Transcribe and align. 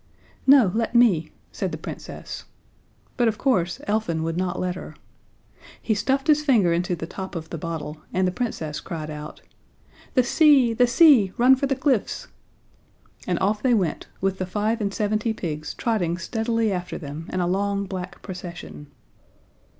"No, 0.47 0.71
let 0.73 0.95
me," 0.95 1.29
said 1.51 1.71
the 1.71 1.77
Princess. 1.77 2.45
But 3.17 3.27
of 3.27 3.37
course 3.37 3.79
Elfin 3.85 4.23
would 4.23 4.35
not 4.35 4.57
let 4.59 4.73
her. 4.73 4.95
He 5.79 5.93
stuffed 5.93 6.25
his 6.25 6.41
finger 6.43 6.73
into 6.73 6.95
the 6.95 7.05
top 7.05 7.35
of 7.35 7.51
the 7.51 7.57
bottle, 7.59 7.97
and 8.11 8.27
the 8.27 8.31
Princess 8.31 8.79
cried 8.79 9.11
out: 9.11 9.43
"The 10.15 10.23
sea 10.23 10.73
the 10.73 10.87
sea 10.87 11.33
run 11.37 11.55
for 11.55 11.67
the 11.67 11.75
cliffs!" 11.75 12.27
And 13.27 13.37
off 13.37 13.61
they 13.61 13.75
went, 13.75 14.07
with 14.21 14.39
the 14.39 14.47
five 14.47 14.81
and 14.81 14.91
seventy 14.91 15.33
pigs 15.33 15.75
trotting 15.75 16.17
steadily 16.17 16.71
after 16.71 16.97
them 16.97 17.29
in 17.31 17.39
a 17.39 17.45
long 17.45 17.85
black 17.85 18.23
procession. 18.23 18.87